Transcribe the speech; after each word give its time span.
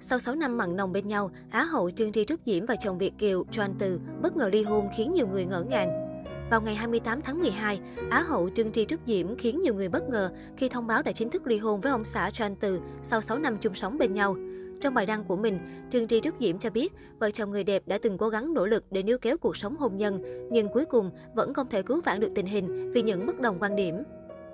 Sau 0.00 0.18
6 0.18 0.34
năm 0.34 0.58
mặn 0.58 0.76
nồng 0.76 0.92
bên 0.92 1.08
nhau, 1.08 1.30
Á 1.50 1.64
hậu 1.64 1.90
Trương 1.90 2.12
Tri 2.12 2.24
Trúc 2.24 2.40
Diễm 2.46 2.66
và 2.66 2.76
chồng 2.76 2.98
Việt 2.98 3.12
Kiều, 3.18 3.44
Choan 3.50 3.74
Từ 3.78 4.00
bất 4.22 4.36
ngờ 4.36 4.48
ly 4.52 4.62
hôn 4.62 4.88
khiến 4.96 5.12
nhiều 5.14 5.26
người 5.26 5.44
ngỡ 5.44 5.62
ngàng. 5.62 6.04
Vào 6.50 6.60
ngày 6.60 6.74
28 6.74 7.22
tháng 7.22 7.40
12, 7.40 7.80
Á 8.10 8.22
hậu 8.22 8.50
Trương 8.54 8.72
Tri 8.72 8.84
Trúc 8.84 9.00
Diễm 9.06 9.36
khiến 9.36 9.62
nhiều 9.62 9.74
người 9.74 9.88
bất 9.88 10.08
ngờ 10.08 10.30
khi 10.56 10.68
thông 10.68 10.86
báo 10.86 11.02
đã 11.02 11.12
chính 11.12 11.30
thức 11.30 11.46
ly 11.46 11.58
hôn 11.58 11.80
với 11.80 11.92
ông 11.92 12.04
xã 12.04 12.30
Choan 12.30 12.56
Từ 12.56 12.80
sau 13.02 13.22
6 13.22 13.38
năm 13.38 13.56
chung 13.60 13.74
sống 13.74 13.98
bên 13.98 14.14
nhau. 14.14 14.36
Trong 14.80 14.94
bài 14.94 15.06
đăng 15.06 15.24
của 15.24 15.36
mình, 15.36 15.58
Trương 15.90 16.06
Tri 16.06 16.20
Trúc 16.20 16.34
Diễm 16.40 16.58
cho 16.58 16.70
biết 16.70 16.92
vợ 17.18 17.30
chồng 17.30 17.50
người 17.50 17.64
đẹp 17.64 17.82
đã 17.86 17.98
từng 18.02 18.18
cố 18.18 18.28
gắng 18.28 18.54
nỗ 18.54 18.66
lực 18.66 18.84
để 18.90 19.02
níu 19.02 19.18
kéo 19.18 19.38
cuộc 19.38 19.56
sống 19.56 19.76
hôn 19.76 19.96
nhân, 19.96 20.18
nhưng 20.50 20.68
cuối 20.68 20.84
cùng 20.84 21.10
vẫn 21.34 21.54
không 21.54 21.68
thể 21.68 21.82
cứu 21.82 22.00
vãn 22.00 22.20
được 22.20 22.30
tình 22.34 22.46
hình 22.46 22.92
vì 22.92 23.02
những 23.02 23.26
bất 23.26 23.40
đồng 23.40 23.58
quan 23.60 23.76
điểm. 23.76 23.94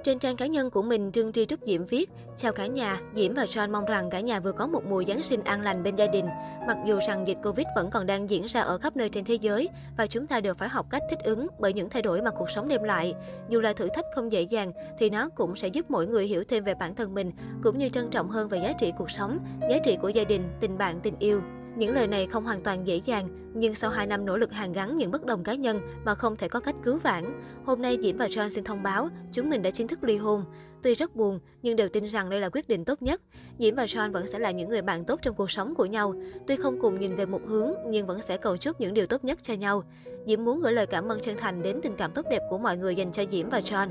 Trên 0.05 0.19
trang 0.19 0.37
cá 0.37 0.47
nhân 0.47 0.71
của 0.71 0.83
mình, 0.83 1.13
Trương 1.13 1.33
Tri 1.33 1.47
Trúc 1.47 1.61
Diễm 1.67 1.85
viết, 1.85 2.11
Chào 2.37 2.53
cả 2.53 2.67
nhà, 2.67 3.01
Diễm 3.17 3.35
và 3.35 3.45
John 3.45 3.71
mong 3.71 3.85
rằng 3.85 4.11
cả 4.11 4.21
nhà 4.21 4.41
vừa 4.41 4.53
có 4.53 4.67
một 4.67 4.85
mùa 4.89 5.05
Giáng 5.05 5.23
sinh 5.23 5.45
an 5.45 5.63
lành 5.63 5.83
bên 5.83 5.97
gia 5.97 6.07
đình. 6.07 6.27
Mặc 6.67 6.77
dù 6.87 6.99
rằng 7.09 7.29
dịch 7.29 7.39
Covid 7.45 7.67
vẫn 7.77 7.91
còn 7.91 8.07
đang 8.07 8.31
diễn 8.31 8.45
ra 8.45 8.61
ở 8.61 8.79
khắp 8.79 8.97
nơi 8.97 9.09
trên 9.09 9.25
thế 9.25 9.35
giới 9.35 9.69
và 9.97 10.07
chúng 10.07 10.27
ta 10.27 10.41
đều 10.41 10.55
phải 10.55 10.69
học 10.69 10.87
cách 10.91 11.03
thích 11.11 11.19
ứng 11.25 11.47
bởi 11.59 11.73
những 11.73 11.91
thay 11.91 12.03
đổi 12.03 12.23
mà 12.23 12.31
cuộc 12.31 12.51
sống 12.51 12.69
đem 12.69 12.83
lại. 12.83 13.15
Dù 13.49 13.61
là 13.61 13.73
thử 13.73 13.89
thách 13.95 14.05
không 14.15 14.33
dễ 14.33 14.43
dàng 14.43 14.73
thì 14.99 15.11
nó 15.11 15.29
cũng 15.29 15.57
sẽ 15.57 15.69
giúp 15.69 15.91
mỗi 15.91 16.07
người 16.07 16.27
hiểu 16.27 16.45
thêm 16.49 16.65
về 16.65 16.75
bản 16.75 16.95
thân 16.95 17.15
mình 17.15 17.31
cũng 17.63 17.79
như 17.79 17.89
trân 17.89 18.11
trọng 18.11 18.31
hơn 18.31 18.49
về 18.49 18.59
giá 18.59 18.73
trị 18.73 18.93
cuộc 18.99 19.11
sống, 19.11 19.39
giá 19.61 19.79
trị 19.85 19.97
của 20.03 20.09
gia 20.09 20.25
đình, 20.25 20.43
tình 20.61 20.79
bạn, 20.79 21.01
tình 21.03 21.15
yêu. 21.19 21.41
Những 21.77 21.95
lời 21.95 22.07
này 22.07 22.27
không 22.27 22.45
hoàn 22.45 22.61
toàn 22.61 22.87
dễ 22.87 23.01
dàng, 23.05 23.29
nhưng 23.55 23.75
sau 23.75 23.91
2 23.91 24.07
năm 24.07 24.27
nỗ 24.27 24.37
lực 24.37 24.53
hàn 24.53 24.73
gắn 24.73 24.97
những 24.97 25.11
bất 25.11 25.25
đồng 25.25 25.45
cá 25.45 25.55
nhân 25.55 25.81
mà 26.05 26.15
không 26.15 26.37
thể 26.37 26.49
có 26.49 26.61
cách 26.61 26.75
cứu 26.83 26.99
vãn, 26.99 27.25
hôm 27.65 27.83
nay 27.83 27.99
Diễm 28.03 28.17
và 28.17 28.27
John 28.27 28.49
xin 28.49 28.65
thông 28.65 28.83
báo 28.83 29.09
chúng 29.33 29.51
mình 29.51 29.63
đã 29.63 29.71
chính 29.71 29.89
thức 29.89 30.05
ly 30.05 30.17
hôn. 30.17 30.45
Tuy 30.83 30.95
rất 30.95 31.17
buồn, 31.17 31.39
nhưng 31.63 31.77
đều 31.77 31.89
tin 31.89 32.05
rằng 32.05 32.31
đây 32.31 32.41
là 32.41 32.49
quyết 32.49 32.69
định 32.69 32.85
tốt 32.85 33.03
nhất. 33.03 33.21
Diễm 33.59 33.75
và 33.75 33.85
John 33.85 34.13
vẫn 34.13 34.27
sẽ 34.27 34.39
là 34.39 34.51
những 34.51 34.69
người 34.69 34.83
bạn 34.83 35.05
tốt 35.05 35.19
trong 35.23 35.35
cuộc 35.35 35.51
sống 35.51 35.75
của 35.75 35.87
nhau. 35.87 36.15
Tuy 36.47 36.57
không 36.57 36.81
cùng 36.81 37.01
nhìn 37.01 37.17
về 37.17 37.27
một 37.27 37.41
hướng, 37.47 37.73
nhưng 37.87 38.07
vẫn 38.07 38.23
sẽ 38.23 38.37
cầu 38.37 38.57
chúc 38.57 38.81
những 38.81 38.95
điều 38.95 39.07
tốt 39.07 39.25
nhất 39.25 39.39
cho 39.43 39.55
nhau. 39.55 39.83
Diễm 40.27 40.45
muốn 40.45 40.61
gửi 40.61 40.73
lời 40.73 40.87
cảm 40.87 41.09
ơn 41.09 41.21
chân 41.21 41.37
thành 41.37 41.63
đến 41.63 41.81
tình 41.83 41.97
cảm 41.97 42.13
tốt 42.13 42.27
đẹp 42.31 42.41
của 42.51 42.59
mọi 42.59 42.77
người 42.77 42.95
dành 42.95 43.13
cho 43.13 43.25
Diễm 43.31 43.49
và 43.49 43.61
John 43.61 43.89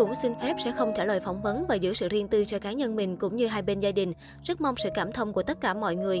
cũng 0.00 0.14
xin 0.22 0.32
phép 0.42 0.54
sẽ 0.64 0.72
không 0.78 0.92
trả 0.96 1.04
lời 1.04 1.20
phỏng 1.20 1.42
vấn 1.42 1.66
và 1.68 1.74
giữ 1.74 1.94
sự 1.94 2.08
riêng 2.08 2.28
tư 2.28 2.44
cho 2.44 2.58
cá 2.58 2.72
nhân 2.72 2.96
mình 2.96 3.16
cũng 3.16 3.36
như 3.36 3.46
hai 3.46 3.62
bên 3.62 3.80
gia 3.80 3.92
đình. 3.92 4.12
Rất 4.44 4.60
mong 4.60 4.74
sự 4.82 4.88
cảm 4.94 5.12
thông 5.12 5.32
của 5.32 5.42
tất 5.42 5.60
cả 5.60 5.74
mọi 5.74 5.96
người. 5.96 6.20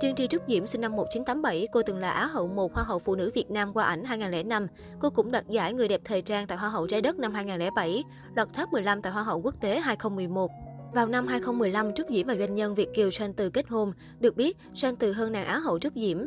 Trương 0.00 0.14
Tri 0.14 0.26
Trúc 0.26 0.42
Diễm 0.48 0.66
sinh 0.66 0.80
năm 0.80 0.96
1987, 0.96 1.68
cô 1.72 1.82
từng 1.82 1.98
là 1.98 2.10
Á 2.10 2.26
hậu 2.26 2.48
một 2.48 2.74
Hoa 2.74 2.84
hậu 2.84 2.98
Phụ 2.98 3.14
nữ 3.14 3.30
Việt 3.34 3.50
Nam 3.50 3.72
qua 3.72 3.84
ảnh 3.84 4.04
2005. 4.04 4.66
Cô 5.00 5.10
cũng 5.10 5.30
đoạt 5.30 5.48
giải 5.48 5.72
người 5.72 5.88
đẹp 5.88 6.00
thời 6.04 6.22
trang 6.22 6.46
tại 6.46 6.58
Hoa 6.58 6.68
hậu 6.68 6.86
Trái 6.86 7.00
đất 7.00 7.18
năm 7.18 7.34
2007, 7.34 8.04
lọt 8.36 8.48
top 8.58 8.72
15 8.72 9.02
tại 9.02 9.12
Hoa 9.12 9.22
hậu 9.22 9.40
Quốc 9.40 9.54
tế 9.60 9.80
2011. 9.80 10.50
Vào 10.94 11.06
năm 11.06 11.26
2015, 11.26 11.92
Trúc 11.92 12.06
Diễm 12.10 12.26
và 12.26 12.36
doanh 12.36 12.54
nhân 12.54 12.74
Việt 12.74 12.88
Kiều 12.94 13.10
Sơn 13.10 13.32
Từ 13.32 13.50
kết 13.50 13.68
hôn. 13.68 13.92
Được 14.20 14.36
biết, 14.36 14.56
Sơn 14.74 14.96
Từ 14.96 15.12
hơn 15.12 15.32
nàng 15.32 15.46
Á 15.46 15.58
hậu 15.58 15.78
Trúc 15.78 15.92
Diễm. 15.94 16.18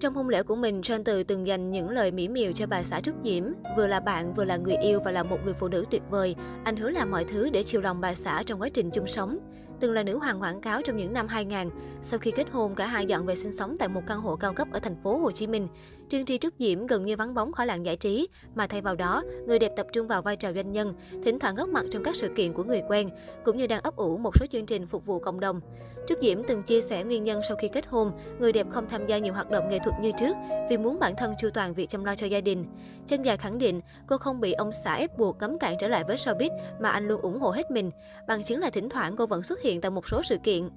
Trong 0.00 0.14
hôn 0.14 0.28
lễ 0.28 0.42
của 0.42 0.56
mình, 0.56 0.82
Sơn 0.82 1.04
Từ 1.04 1.22
từng 1.22 1.46
dành 1.46 1.70
những 1.70 1.90
lời 1.90 2.10
mỹ 2.10 2.28
miều 2.28 2.52
cho 2.52 2.66
bà 2.66 2.82
xã 2.82 3.00
Trúc 3.00 3.14
Diễm. 3.24 3.44
Vừa 3.76 3.86
là 3.86 4.00
bạn, 4.00 4.34
vừa 4.34 4.44
là 4.44 4.56
người 4.56 4.76
yêu 4.76 5.00
và 5.04 5.12
là 5.12 5.22
một 5.22 5.38
người 5.44 5.54
phụ 5.54 5.68
nữ 5.68 5.84
tuyệt 5.90 6.02
vời. 6.10 6.34
Anh 6.64 6.76
hứa 6.76 6.90
làm 6.90 7.10
mọi 7.10 7.24
thứ 7.24 7.50
để 7.50 7.62
chiều 7.62 7.80
lòng 7.80 8.00
bà 8.00 8.14
xã 8.14 8.42
trong 8.46 8.60
quá 8.60 8.68
trình 8.68 8.90
chung 8.90 9.06
sống 9.06 9.38
từng 9.84 9.92
là 9.92 10.02
nữ 10.02 10.18
hoàng 10.18 10.42
quảng 10.42 10.60
cáo 10.60 10.82
trong 10.82 10.96
những 10.96 11.12
năm 11.12 11.28
2000. 11.28 11.70
Sau 12.02 12.18
khi 12.18 12.30
kết 12.30 12.46
hôn, 12.52 12.74
cả 12.74 12.86
hai 12.86 13.06
dọn 13.06 13.26
về 13.26 13.36
sinh 13.36 13.52
sống 13.52 13.76
tại 13.78 13.88
một 13.88 14.02
căn 14.06 14.20
hộ 14.20 14.36
cao 14.36 14.52
cấp 14.52 14.68
ở 14.72 14.80
thành 14.80 14.96
phố 15.02 15.18
Hồ 15.18 15.30
Chí 15.30 15.46
Minh. 15.46 15.68
Trương 16.08 16.24
Tri 16.24 16.38
Trúc 16.38 16.54
Diễm 16.58 16.86
gần 16.86 17.04
như 17.04 17.16
vắng 17.16 17.34
bóng 17.34 17.52
khỏi 17.52 17.66
làng 17.66 17.86
giải 17.86 17.96
trí, 17.96 18.28
mà 18.54 18.66
thay 18.66 18.80
vào 18.80 18.94
đó, 18.94 19.22
người 19.46 19.58
đẹp 19.58 19.72
tập 19.76 19.86
trung 19.92 20.06
vào 20.06 20.22
vai 20.22 20.36
trò 20.36 20.52
doanh 20.52 20.72
nhân, 20.72 20.92
thỉnh 21.24 21.38
thoảng 21.38 21.54
góp 21.54 21.68
mặt 21.68 21.84
trong 21.90 22.02
các 22.02 22.16
sự 22.16 22.28
kiện 22.36 22.52
của 22.52 22.64
người 22.64 22.82
quen, 22.88 23.08
cũng 23.44 23.56
như 23.56 23.66
đang 23.66 23.82
ấp 23.82 23.96
ủ 23.96 24.16
một 24.16 24.36
số 24.40 24.46
chương 24.46 24.66
trình 24.66 24.86
phục 24.86 25.06
vụ 25.06 25.18
cộng 25.18 25.40
đồng. 25.40 25.60
Trúc 26.06 26.18
Diễm 26.22 26.42
từng 26.46 26.62
chia 26.62 26.80
sẻ 26.80 27.04
nguyên 27.04 27.24
nhân 27.24 27.40
sau 27.48 27.56
khi 27.56 27.68
kết 27.68 27.86
hôn, 27.86 28.12
người 28.38 28.52
đẹp 28.52 28.66
không 28.70 28.88
tham 28.88 29.06
gia 29.06 29.18
nhiều 29.18 29.34
hoạt 29.34 29.50
động 29.50 29.68
nghệ 29.68 29.78
thuật 29.84 30.00
như 30.00 30.12
trước 30.18 30.36
vì 30.70 30.76
muốn 30.76 30.98
bản 30.98 31.14
thân 31.16 31.34
chu 31.38 31.48
toàn 31.54 31.74
việc 31.74 31.88
chăm 31.88 32.04
lo 32.04 32.16
cho 32.16 32.26
gia 32.26 32.40
đình. 32.40 32.64
Chân 33.06 33.22
dài 33.22 33.36
khẳng 33.36 33.58
định 33.58 33.80
cô 34.06 34.18
không 34.18 34.40
bị 34.40 34.52
ông 34.52 34.70
xã 34.84 34.94
ép 34.94 35.18
buộc 35.18 35.38
cấm 35.38 35.58
cản 35.58 35.76
trở 35.80 35.88
lại 35.88 36.04
với 36.06 36.16
showbiz 36.16 36.50
mà 36.80 36.90
anh 36.90 37.08
luôn 37.08 37.20
ủng 37.20 37.40
hộ 37.40 37.50
hết 37.50 37.70
mình. 37.70 37.90
Bằng 38.28 38.44
chứng 38.44 38.60
là 38.60 38.70
thỉnh 38.70 38.88
thoảng 38.88 39.16
cô 39.16 39.26
vẫn 39.26 39.42
xuất 39.42 39.62
hiện 39.62 39.80
tại 39.80 39.90
một 39.90 40.08
số 40.08 40.22
sự 40.22 40.36
kiện. 40.42 40.68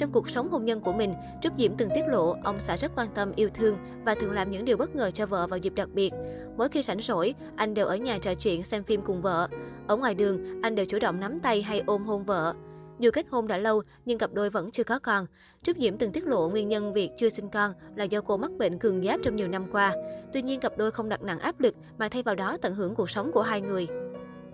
Trong 0.00 0.12
cuộc 0.12 0.30
sống 0.30 0.50
hôn 0.50 0.64
nhân 0.64 0.80
của 0.80 0.92
mình, 0.92 1.14
Trúc 1.42 1.52
Diễm 1.58 1.76
từng 1.76 1.88
tiết 1.94 2.02
lộ 2.08 2.36
ông 2.44 2.60
xã 2.60 2.76
rất 2.76 2.92
quan 2.96 3.08
tâm, 3.14 3.32
yêu 3.36 3.48
thương 3.54 3.76
và 4.04 4.14
thường 4.14 4.32
làm 4.32 4.50
những 4.50 4.64
điều 4.64 4.76
bất 4.76 4.94
ngờ 4.94 5.10
cho 5.10 5.26
vợ 5.26 5.46
vào 5.46 5.58
dịp 5.58 5.74
đặc 5.74 5.88
biệt. 5.92 6.12
Mỗi 6.56 6.68
khi 6.68 6.82
rảnh 6.82 7.00
rỗi, 7.02 7.34
anh 7.56 7.74
đều 7.74 7.86
ở 7.86 7.96
nhà 7.96 8.18
trò 8.18 8.34
chuyện 8.34 8.64
xem 8.64 8.84
phim 8.84 9.02
cùng 9.02 9.22
vợ. 9.22 9.48
Ở 9.86 9.96
ngoài 9.96 10.14
đường, 10.14 10.62
anh 10.62 10.74
đều 10.74 10.86
chủ 10.86 10.98
động 10.98 11.20
nắm 11.20 11.40
tay 11.40 11.62
hay 11.62 11.82
ôm 11.86 12.04
hôn 12.04 12.24
vợ. 12.24 12.54
Dù 12.98 13.10
kết 13.12 13.26
hôn 13.30 13.46
đã 13.46 13.58
lâu, 13.58 13.82
nhưng 14.04 14.18
cặp 14.18 14.32
đôi 14.32 14.50
vẫn 14.50 14.70
chưa 14.70 14.84
có 14.84 14.98
con. 14.98 15.26
Trúc 15.62 15.76
Diễm 15.76 15.98
từng 15.98 16.12
tiết 16.12 16.26
lộ 16.26 16.48
nguyên 16.48 16.68
nhân 16.68 16.92
việc 16.92 17.10
chưa 17.18 17.28
sinh 17.28 17.48
con 17.48 17.72
là 17.96 18.04
do 18.04 18.20
cô 18.20 18.36
mắc 18.36 18.50
bệnh 18.58 18.78
cường 18.78 19.04
giáp 19.04 19.20
trong 19.22 19.36
nhiều 19.36 19.48
năm 19.48 19.66
qua. 19.72 19.94
Tuy 20.32 20.42
nhiên, 20.42 20.60
cặp 20.60 20.78
đôi 20.78 20.90
không 20.90 21.08
đặt 21.08 21.22
nặng 21.22 21.38
áp 21.38 21.60
lực 21.60 21.74
mà 21.98 22.08
thay 22.08 22.22
vào 22.22 22.34
đó 22.34 22.56
tận 22.62 22.74
hưởng 22.74 22.94
cuộc 22.94 23.10
sống 23.10 23.32
của 23.32 23.42
hai 23.42 23.60
người. 23.60 23.86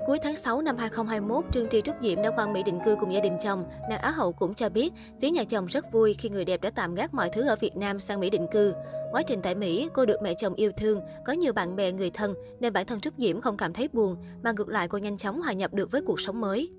Cuối 0.06 0.18
tháng 0.18 0.36
6 0.36 0.62
năm 0.62 0.76
2021, 0.76 1.44
Trương 1.52 1.68
Tri 1.68 1.80
Trúc 1.80 1.96
Diễm 2.02 2.22
đã 2.22 2.30
qua 2.30 2.46
Mỹ 2.46 2.62
định 2.62 2.78
cư 2.84 2.96
cùng 3.00 3.12
gia 3.12 3.20
đình 3.20 3.36
chồng. 3.42 3.64
Nàng 3.90 4.00
Á 4.00 4.10
hậu 4.10 4.32
cũng 4.32 4.54
cho 4.54 4.68
biết, 4.68 4.92
phía 5.20 5.30
nhà 5.30 5.44
chồng 5.44 5.66
rất 5.66 5.92
vui 5.92 6.14
khi 6.18 6.28
người 6.28 6.44
đẹp 6.44 6.60
đã 6.62 6.70
tạm 6.70 6.94
gác 6.94 7.14
mọi 7.14 7.30
thứ 7.32 7.48
ở 7.48 7.56
Việt 7.60 7.76
Nam 7.76 8.00
sang 8.00 8.20
Mỹ 8.20 8.30
định 8.30 8.46
cư. 8.52 8.74
Quá 9.12 9.22
trình 9.22 9.40
tại 9.42 9.54
Mỹ, 9.54 9.88
cô 9.92 10.06
được 10.06 10.22
mẹ 10.22 10.34
chồng 10.38 10.54
yêu 10.54 10.72
thương, 10.76 11.00
có 11.24 11.32
nhiều 11.32 11.52
bạn 11.52 11.76
bè 11.76 11.92
người 11.92 12.10
thân 12.10 12.34
nên 12.60 12.72
bản 12.72 12.86
thân 12.86 13.00
Trúc 13.00 13.14
Diễm 13.18 13.40
không 13.40 13.56
cảm 13.56 13.72
thấy 13.72 13.88
buồn, 13.92 14.16
mà 14.42 14.52
ngược 14.52 14.68
lại 14.68 14.88
cô 14.88 14.98
nhanh 14.98 15.16
chóng 15.16 15.42
hòa 15.42 15.52
nhập 15.52 15.74
được 15.74 15.90
với 15.90 16.02
cuộc 16.06 16.20
sống 16.20 16.40
mới. 16.40 16.70